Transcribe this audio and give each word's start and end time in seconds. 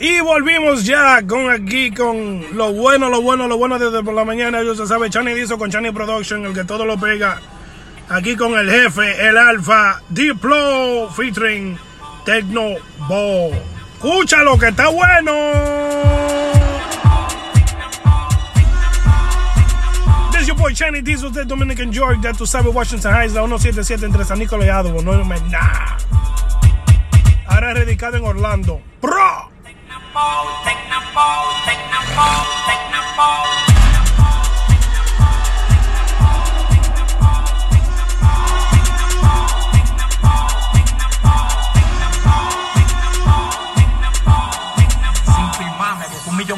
Y 0.00 0.20
volvimos 0.20 0.84
ya 0.84 1.26
con 1.26 1.50
aquí 1.50 1.90
con 1.90 2.56
lo 2.56 2.72
bueno, 2.72 3.08
lo 3.08 3.20
bueno, 3.20 3.48
lo 3.48 3.58
bueno 3.58 3.78
desde 3.78 4.04
por 4.04 4.14
la 4.14 4.24
mañana. 4.24 4.62
Yo 4.62 4.74
se 4.76 4.86
sabe, 4.86 5.10
Chani 5.10 5.34
Dizo 5.34 5.58
con 5.58 5.70
Chani 5.70 5.90
Production, 5.90 6.46
el 6.46 6.54
que 6.54 6.64
todo 6.64 6.86
lo 6.86 6.98
pega. 6.98 7.40
Aquí 8.08 8.36
con 8.36 8.56
el 8.56 8.70
jefe, 8.70 9.26
el 9.26 9.36
alfa, 9.36 10.00
Diplo, 10.08 11.10
featuring 11.10 11.76
Tecno 12.24 12.76
Ball. 13.08 13.50
Escúchalo 13.94 14.56
que 14.56 14.68
está 14.68 14.88
bueno. 14.88 15.32
This 20.30 20.46
your 20.46 20.56
boy 20.56 20.72
Chani 20.74 21.02
Diesel 21.02 21.32
de 21.32 21.44
Dominican 21.44 21.92
George, 21.92 22.20
de 22.22 22.32
tu 22.34 22.46
sabe 22.46 22.68
Washington 22.68 23.12
Heights, 23.12 23.34
la 23.34 23.40
177 23.40 24.06
entre 24.06 24.24
San 24.24 24.38
Nicolás 24.38 24.66
y 24.66 24.70
Adobo. 24.70 25.02
No 25.02 25.24
me 25.24 25.40
nada. 25.50 25.96
Ahora 27.48 27.74
radicado 27.74 28.16
en 28.16 28.24
Orlando. 28.24 28.80
¡Pro! 29.00 29.57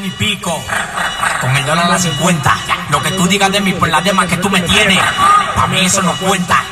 Y 0.04 0.10
pico. 0.10 0.62
Con 1.40 1.56
el 1.56 1.66
dólar 1.66 1.86
a 1.86 1.88
las 1.88 2.02
50. 2.02 2.56
Lo 2.90 3.02
que 3.02 3.10
tú 3.12 3.26
digas 3.26 3.50
de 3.50 3.60
mí 3.60 3.72
por 3.72 3.88
las 3.88 4.04
demás 4.04 4.26
que 4.26 4.36
tú 4.36 4.48
me 4.48 4.60
tienes. 4.60 4.98
Pa' 5.54 5.66
mí 5.66 5.80
eso 5.80 6.02
no 6.02 6.12
cuenta. 6.14 6.69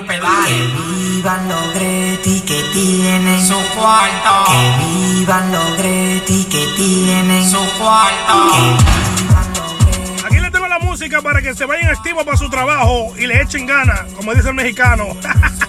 Pedales. 0.00 0.48
Que 0.48 0.66
vivan 0.92 1.48
los 1.48 1.74
Greti 1.74 2.40
que 2.40 2.62
tienen 2.72 3.46
Su 3.46 3.60
cuarto. 3.76 4.50
Que 4.50 4.84
vivan 4.84 5.52
los 5.52 5.76
Greti 5.76 6.44
que 6.46 6.66
tienen 6.76 7.50
Su 7.50 7.58
cuarto. 7.78 8.76
Aquí 10.24 10.38
le 10.40 10.50
tengo 10.50 10.66
la 10.66 10.78
música 10.78 11.20
para 11.20 11.42
que 11.42 11.54
se 11.54 11.66
vayan 11.66 11.90
activos 11.90 12.24
para 12.24 12.36
su 12.36 12.48
trabajo 12.48 13.12
y 13.18 13.26
le 13.26 13.42
echen 13.42 13.66
ganas, 13.66 14.12
como 14.14 14.34
dice 14.34 14.48
el 14.48 14.54
mexicano. 14.54 15.08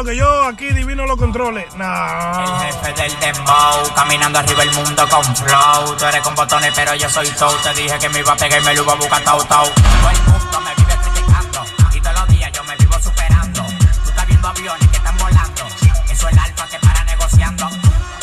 lo 0.00 0.04
que 0.06 0.16
yo 0.16 0.44
aquí 0.44 0.70
divino 0.70 1.04
los 1.04 1.18
controles. 1.18 1.66
El 1.74 1.78
No. 1.78 2.60
jefe 2.60 2.92
del 2.94 3.20
dembow, 3.20 3.94
caminando 3.94 4.38
arriba 4.38 4.62
el 4.62 4.72
mundo 4.72 5.06
con 5.10 5.22
flow. 5.36 5.94
Tú 5.98 6.04
eres 6.06 6.22
con 6.22 6.34
botones, 6.34 6.72
pero 6.74 6.94
yo 6.94 7.10
soy 7.10 7.28
toe. 7.32 7.54
Te 7.62 7.74
dije 7.74 7.98
que 7.98 8.08
me 8.08 8.20
iba 8.20 8.32
a 8.32 8.36
pegar 8.36 8.62
y 8.62 8.64
me 8.64 8.74
lo 8.74 8.82
iba 8.82 8.92
a 8.94 8.96
buscar 8.96 9.22
tau 9.24 9.44
tau. 9.44 9.66
Todo 9.66 10.10
el 10.10 10.22
mundo 10.22 10.60
me 10.62 10.74
vive 10.74 10.94
criticando 11.02 11.64
y 11.92 12.00
todos 12.00 12.18
los 12.18 12.28
días 12.28 12.50
yo 12.52 12.64
me 12.64 12.76
vivo 12.76 12.94
superando. 13.02 13.62
Tú 13.62 14.08
estás 14.08 14.26
viendo 14.26 14.48
aviones 14.48 14.88
que 14.88 14.96
están 14.96 15.16
volando. 15.18 15.66
Eso 16.10 16.28
es 16.28 16.32
el 16.32 16.38
alfa 16.38 16.66
que 16.68 16.78
para 16.78 17.04
negociando. 17.04 17.68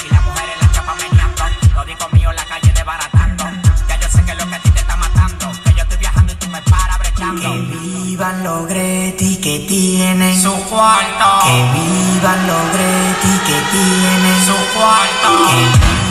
Y 0.03 0.09
las 0.09 0.23
mujeres 0.23 0.55
la 0.61 0.71
chapa 0.71 0.95
meneando. 0.95 1.43
Los 1.75 1.85
discos 1.85 2.13
míos 2.13 2.31
en 2.31 2.35
la 2.37 2.45
calle 2.45 2.71
desbaratando. 2.73 3.43
Ya 3.87 3.99
yo 3.99 4.07
sé 4.09 4.25
que 4.25 4.33
lo 4.33 4.49
que 4.49 4.55
a 4.55 4.59
ti 4.63 4.71
te 4.71 4.79
está 4.79 4.95
matando. 4.95 5.51
Que 5.63 5.73
yo 5.75 5.83
estoy 5.83 5.97
viajando 5.99 6.33
y 6.33 6.35
tú 6.37 6.47
me 6.47 6.61
paras 6.63 6.97
brechando. 6.97 7.41
Que 7.41 7.57
vivan 7.77 8.43
los 8.43 8.67
Greti 8.67 9.37
que 9.37 9.59
tienen 9.67 10.26
cuarto. 10.69 11.45
Que 11.45 11.63
vivan 11.73 12.47
los 12.47 12.73
Greti 12.73 13.39
que 13.45 13.61
tienen 13.71 14.45
Su 14.45 14.55
cuarto. 14.77 16.06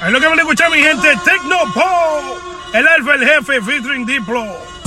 Ahí 0.00 0.12
lo 0.12 0.20
que 0.20 0.26
van 0.26 0.38
a 0.38 0.42
escuchar, 0.42 0.70
mi 0.70 0.78
gente, 0.78 1.16
Tecnopo. 1.24 1.84
El 2.72 2.88
alfa, 2.88 3.14
el 3.14 3.26
jefe, 3.26 3.60
featuring 3.60 4.06
Diplo. 4.06 4.77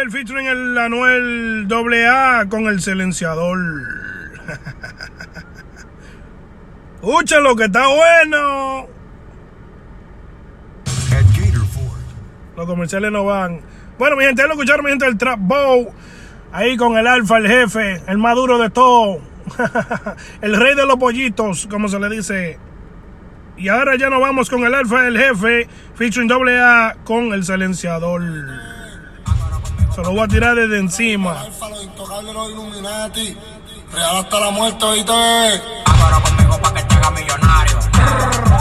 El 0.00 0.10
featuring 0.10 0.46
el 0.46 0.78
Anuel 0.78 1.68
AA 1.70 2.48
con 2.48 2.66
el 2.66 2.80
silenciador. 2.80 3.58
Escúchalo 7.02 7.56
que 7.56 7.64
está 7.64 7.86
bueno. 7.88 8.88
Los 12.56 12.66
comerciales 12.66 13.12
no 13.12 13.24
van. 13.24 13.60
Bueno, 13.98 14.16
mi 14.16 14.24
gente, 14.24 14.42
ya 14.42 14.46
lo 14.46 14.54
escucharon, 14.54 14.84
mi 14.84 14.90
gente, 14.90 15.06
el 15.06 15.18
Trap 15.18 15.38
Bow. 15.40 15.92
Ahí 16.52 16.76
con 16.76 16.96
el 16.96 17.06
alfa, 17.06 17.38
el 17.38 17.48
jefe, 17.48 18.02
el 18.06 18.18
más 18.18 18.34
duro 18.34 18.58
de 18.58 18.70
todo. 18.70 19.20
el 20.42 20.56
rey 20.56 20.74
de 20.74 20.86
los 20.86 20.96
pollitos, 20.96 21.66
como 21.68 21.88
se 21.88 21.98
le 21.98 22.08
dice. 22.08 22.58
Y 23.56 23.68
ahora 23.68 23.96
ya 23.96 24.10
nos 24.10 24.20
vamos 24.20 24.48
con 24.48 24.64
el 24.64 24.74
alfa, 24.74 25.06
el 25.06 25.18
jefe, 25.18 25.68
featuring 25.94 26.30
AA 26.30 26.96
con 27.04 27.32
el 27.32 27.44
silenciador. 27.44 28.22
Se 29.94 30.00
lo 30.00 30.12
voy 30.12 30.20
a 30.20 30.28
tirar 30.28 30.54
desde 30.54 30.78
encima. 30.78 31.38
Alfa, 31.38 31.68
los 31.68 31.84
intocables, 31.84 32.32
los 32.32 32.50
Illuminati. 32.50 33.36
Real 33.92 34.16
hasta 34.16 34.40
la 34.40 34.50
muerte, 34.50 34.84
oíste, 34.86 35.12
bebé. 35.12 35.62
Agora 35.84 36.22
conmigo 36.22 36.58
pa' 36.62 36.74
que 36.74 36.82
te 36.84 36.94
haga 36.94 37.10
millonario. 37.10 38.51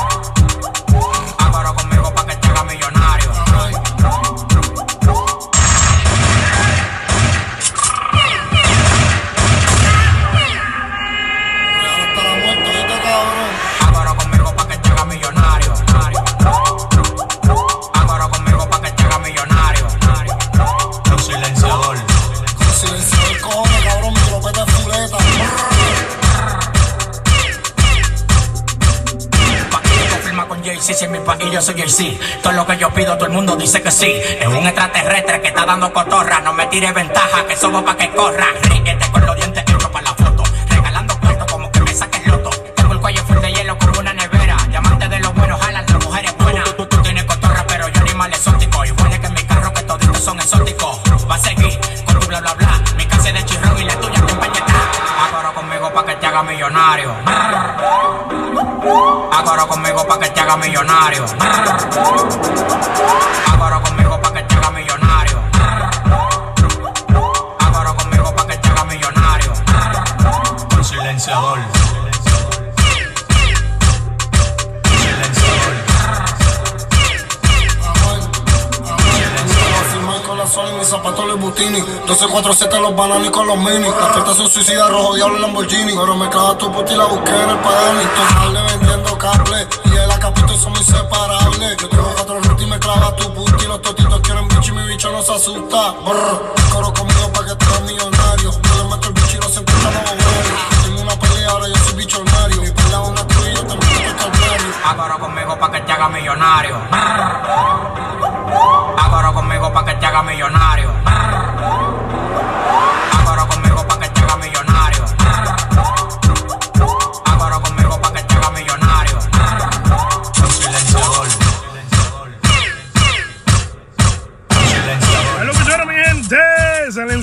Sí, 30.81 30.93
en 31.05 31.11
mi 31.11 31.19
país 31.19 31.63
soy 31.63 31.81
el 31.81 31.89
sí. 31.89 32.19
Todo 32.41 32.53
lo 32.53 32.65
que 32.65 32.77
yo 32.77 32.89
pido, 32.91 33.15
todo 33.15 33.27
el 33.27 33.33
mundo 33.33 33.55
dice 33.55 33.81
que 33.81 33.91
sí. 33.91 34.11
Es 34.39 34.47
un 34.47 34.65
extraterrestre 34.65 35.41
que 35.41 35.49
está 35.49 35.65
dando 35.65 35.93
cotorra. 35.93 36.39
No 36.41 36.53
me 36.53 36.65
tires 36.67 36.93
ventaja, 36.93 37.45
que 37.47 37.55
somos 37.55 37.83
pa' 37.83 37.95
que 37.95 38.09
corra. 38.11 38.47
Ríguete 38.63 39.11
con 39.11 39.25
los 81.61 81.69
butini 81.69 81.81
1247 81.81 82.79
los 82.79 82.95
bananos 82.95 83.27
y 83.27 83.31
con 83.31 83.47
los 83.47 83.57
mini. 83.57 83.87
Las 83.87 84.11
fiestas 84.13 84.37
son 84.37 84.49
suicidas, 84.49 84.89
rojo 84.89 85.15
diablo 85.15 85.39
Lamborghini. 85.39 85.93
Pero 85.93 86.15
me 86.15 86.29
clava 86.29 86.57
tu 86.57 86.71
puta 86.71 86.93
y 86.93 86.97
la 86.97 87.05
busqué 87.05 87.31
en 87.31 87.49
el 87.49 87.57
Pagani 87.59 88.03
Total 88.15 88.79
vendiendo 88.79 89.17
cable 89.17 89.67
Y 89.85 89.95
el 89.95 90.11
acapito 90.11 90.57
son 90.57 90.75
inseparables. 90.75 91.77
Yo 91.77 91.89
tengo 91.89 92.11
cuatro 92.15 92.39
rutas 92.41 92.61
y 92.61 92.65
me 92.65 92.79
clava 92.79 93.15
tu 93.15 93.33
puta 93.33 93.63
Y 93.63 93.67
los 93.67 93.81
totitos 93.81 94.19
quieren 94.21 94.47
bicho 94.47 94.71
y 94.71 94.75
mi 94.75 94.87
bicho 94.87 95.11
no 95.11 95.21
se 95.21 95.33
asusta. 95.33 95.91
Brr, 95.91 96.53
coro 96.71 96.93
conmigo 96.93 97.31
pa' 97.33 97.45
que 97.45 97.55
te 97.55 97.65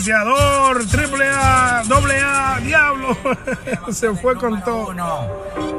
Silenciador, 0.08 0.86
triple 0.86 1.28
A, 1.30 1.82
doble 1.84 2.18
A, 2.18 2.58
diablo. 2.62 3.14
Se 3.92 4.10
fue 4.14 4.34
con 4.36 4.64
todo. 4.64 4.88
Uno. 4.88 5.28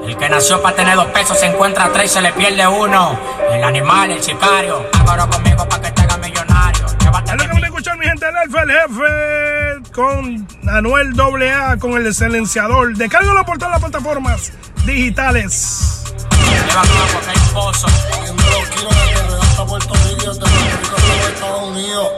El 0.05 0.15
que 0.15 0.29
nació 0.29 0.61
para 0.61 0.75
tener 0.75 0.95
dos 0.95 1.07
pesos 1.07 1.39
se 1.39 1.47
encuentra 1.47 1.91
tres 1.91 2.11
y 2.11 2.13
se 2.13 2.21
le 2.21 2.31
pierde 2.33 2.67
uno. 2.67 3.19
El 3.51 3.63
animal, 3.63 4.11
el 4.11 4.21
sicario. 4.21 4.87
Agora 4.99 5.25
conmigo 5.25 5.67
pa' 5.67 5.81
que 5.81 5.89
te 5.89 6.01
haga 6.03 6.17
millonario. 6.17 6.85
Es 6.85 6.93
lo 6.93 7.09
de 7.09 7.47
que 7.47 7.53
van 7.53 7.63
a 7.63 7.65
escuchar, 7.65 7.97
mi 7.97 8.05
gente, 8.05 8.29
el 8.29 8.35
Alfa, 8.35 8.61
el 8.61 8.71
jefe, 8.71 9.91
con 9.93 10.47
Anuel 10.69 11.19
AA, 11.19 11.77
con 11.77 11.93
el 11.93 12.13
silenciador. 12.13 12.95
Descárgalo 12.95 13.43
por 13.45 13.57
todas 13.57 13.71
las 13.71 13.81
plataformas 13.81 14.53
digitales. 14.85 16.03
Llévate 16.51 16.77
a 16.77 17.13
cualquier 17.13 17.53
pozo. 17.53 17.87
Viendo 18.21 18.43
los 18.43 18.69
kilos 18.69 18.95
desde 18.95 19.23
Real 19.23 19.39
hasta 19.41 19.65
Puerto 19.65 19.93
Rico, 19.95 20.33
desde 20.33 20.39
Puerto 20.39 20.45
Rico 20.45 20.95
hasta 20.97 21.29
Estados 21.29 21.63
Unidos. 21.63 22.09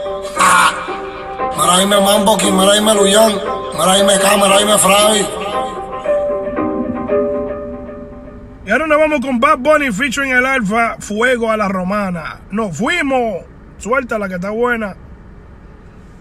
Ah. 1.42 1.50
Mira 1.56 1.74
ahí 1.76 1.86
me 1.86 2.00
Mamboki, 2.00 2.50
mira 2.50 2.72
ahí 2.72 2.80
me 2.80 2.94
Luyan, 2.94 3.32
mira 3.72 3.92
ahí 3.92 4.04
me 4.04 4.18
K, 4.18 4.36
mira 4.36 4.56
ahí 4.56 4.64
me 4.64 4.78
Fravi. 4.78 5.26
Y 8.64 8.70
ahora 8.70 8.86
nos 8.86 8.98
vamos 8.98 9.20
con 9.20 9.40
Bad 9.40 9.58
Bunny 9.58 9.90
featuring 9.90 10.30
el 10.30 10.46
Alfa, 10.46 10.96
Fuego 11.00 11.50
a 11.50 11.56
la 11.56 11.68
Romana. 11.68 12.42
Nos 12.52 12.76
fuimos. 12.76 13.44
Suelta 13.78 14.18
la 14.20 14.28
que 14.28 14.36
está 14.36 14.50
buena. 14.50 14.96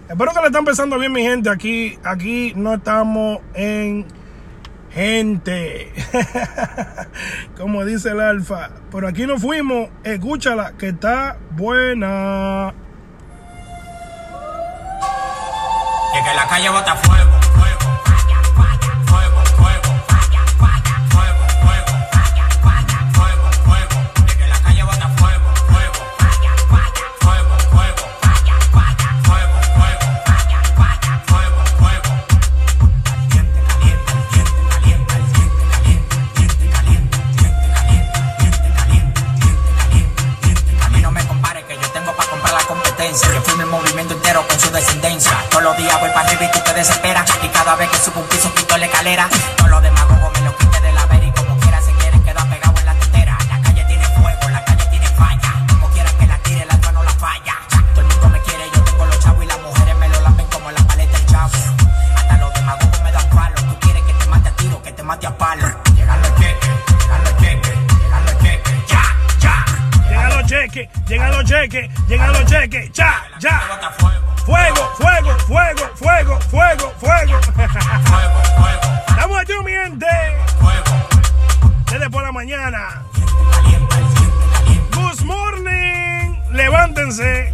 Espero 0.10 0.32
que 0.34 0.42
le 0.42 0.48
están 0.48 0.66
pensando 0.66 0.98
bien, 0.98 1.12
mi 1.12 1.22
gente. 1.22 1.52
Aquí, 1.52 2.00
aquí 2.04 2.54
no 2.56 2.74
estamos 2.74 3.42
en 3.54 4.08
gente. 4.90 5.94
Como 7.58 7.86
dice 7.86 8.10
el 8.10 8.20
Alfa. 8.20 8.72
Pero 8.92 9.08
aquí 9.08 9.28
nos 9.28 9.40
fuimos. 9.40 9.90
Escúchala, 10.04 10.74
que 10.80 10.90
está 10.90 11.38
buena. 11.52 12.74
Que 16.24 16.34
la 16.34 16.48
calle 16.48 16.70
bota 16.70 16.96
fuego, 16.96 17.31
Todos 45.19 45.63
los 45.63 45.75
días 45.75 46.00
voy 46.00 46.10
para 46.12 46.25
arriba 46.25 46.46
y 46.46 46.52
tú 46.54 46.60
te 46.63 46.74
desesperas. 46.74 47.30
Y 47.44 47.48
cada 47.50 47.75
vez 47.75 47.90
que 47.90 47.98
subo 47.98 48.22
un 48.22 48.28
piso 48.28 48.54
quito 48.54 48.78
la 48.78 48.86
escalera. 48.86 49.28
Todos 49.58 49.69
los 49.69 49.81
demagogos 49.84 50.31
me 50.34 50.40
lo 50.46 50.56
quite 50.56 50.80
de 50.80 50.94
la 50.94 51.06
vera 51.08 51.25
y 51.25 51.31
como 51.31 51.58
quiera 51.58 51.81
se 51.81 51.92
quieren 51.96 52.24
quedar 52.24 52.50
pegados 52.50 52.80
en 52.80 52.86
la 52.86 52.94
tetera. 52.94 53.38
La 53.50 53.62
calle 53.62 53.84
tiene 53.84 54.06
fuego, 54.06 54.50
la 54.50 54.63
calle 54.63 54.86
tiene 54.90 55.06
falla. 55.08 55.66
Como 55.68 55.90
quiera 55.90 56.10
que 56.18 56.28
la 56.28 56.38
tire, 56.38 56.63
el 56.63 56.72
alfa 56.72 56.92
no 56.94 57.04
la 57.04 57.12
falla. 57.12 57.56
Todo 57.94 58.02
el 58.02 58.08
mundo 58.08 58.30
me 58.30 58.40
quiere, 58.40 58.63
yo 58.74 58.84
tengo 58.86 59.06
los 59.06 59.19
chavos 59.19 59.44
y 59.44 59.48
las 59.48 59.60
mujeres 59.60 59.98
me 59.98 60.08
lo 60.08 60.22
lamben 60.22 60.46
como 60.48 60.72
la 60.72 60.81
paleta 60.84 61.18
del 61.18 61.25
chavo. 61.25 61.58
Hasta 62.16 62.38
los 62.38 62.54
demagogos 62.54 63.04
me 63.04 63.12
dan 63.12 63.30
palo. 63.30 63.56
Tú 63.56 63.80
quieres 63.81 64.04
que 64.04 64.13
te 64.13 64.25
mate 64.28 64.48
a 64.48 64.56
tiro, 64.56 64.81
que 64.81 64.92
te 64.94 65.04
mate 65.04 65.28
a 65.28 65.38
palo. 65.38 65.68
Llegan 65.94 66.22
los 66.22 66.36
cheques, 66.40 66.69
llegan 67.02 67.24
los 67.25 67.38
cheques, 67.38 67.78
llegan 68.00 68.25
los 68.25 68.38
cheques. 68.40 68.88
Ya, 68.88 69.04
ya. 69.40 69.66
Llegan 70.10 70.30
los 70.30 70.46
cheques, 70.46 70.90
llegan 71.06 71.31
los 71.31 71.44
cheques, 71.44 71.90
llegan 72.08 72.31
los 72.31 72.46
cheques. 72.46 72.92
Ya, 72.94 73.28
La 73.34 73.40
ya. 73.40 74.31
Fuego, 74.46 74.92
Fuego, 74.98 75.38
fuego, 75.48 75.88
fuego, 75.98 76.40
fuego, 76.40 76.40
fuego, 76.50 76.92
fuego. 77.00 77.39
fuego, 78.56 78.82
Estamos 79.08 79.39
aquí, 79.39 79.54
mi 79.63 79.72
gente. 79.72 80.08
fuego. 80.60 80.84
Desde 81.92 82.10
por 82.10 82.24
la 82.24 82.32
mañana. 82.32 83.04
Good 84.94 85.22
morning. 85.25 86.36
Levántense. 86.51 87.54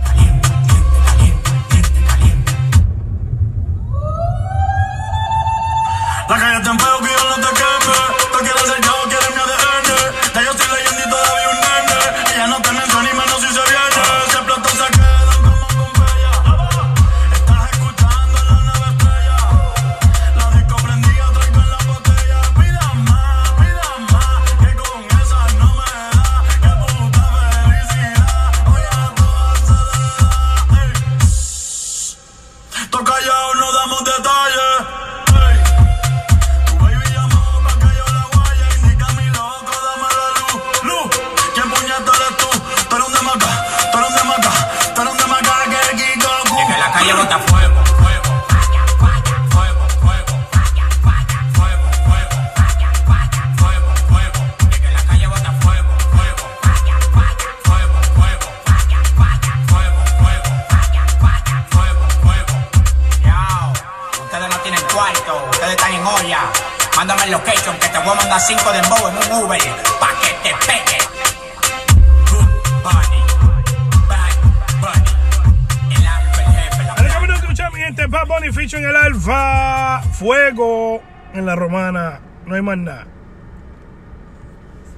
La 6.30 6.36
calle 6.38 6.58
está 6.58 6.72
en 6.72 6.80
fuego 6.80 6.98
que 7.00 7.06
yo 7.08 7.30
no 7.30 7.36
te 7.48 7.54
queme. 7.56 8.07
5 68.39 68.72
de 68.72 68.82
Bow 68.84 69.10
en 69.10 69.15
un 69.17 69.46
Uber, 69.46 69.60
pa' 70.00 70.13
que 70.22 70.27
te 70.44 70.56
pegue. 70.67 70.98
Good 72.29 72.50
Bunny, 72.84 73.22
Bunny, 74.79 75.96
el 75.96 76.06
alfa, 76.06 77.34
escuchar, 77.34 77.74
mi 77.74 77.79
gente, 77.79 78.06
Bad 78.06 78.27
Bunny 78.27 78.51
Ficho 78.51 78.77
en 78.77 78.86
el 78.86 78.96
alfa, 78.96 80.01
fuego 80.13 81.01
en 81.34 81.46
la 81.46 81.56
romana, 81.56 82.20
no 82.46 82.56
hay 82.56 82.62
más 82.62 82.77
nada. 82.77 83.08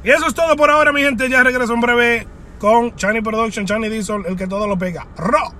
Y 0.04 0.12
eso 0.12 0.28
es 0.28 0.34
todo 0.34 0.56
por 0.56 0.70
ahora, 0.70 0.92
mi 0.92 1.02
gente. 1.02 1.30
Ya 1.30 1.44
regreso 1.44 1.74
en 1.74 1.82
breve 1.82 2.28
con 2.58 2.96
Chani 2.96 3.22
Production, 3.22 3.66
Chani 3.66 3.90
Diesel, 3.90 4.26
el 4.28 4.36
que 4.36 4.48
todo 4.48 4.68
lo 4.68 4.78
pega. 4.78 5.08
¡Rock! 5.18 5.59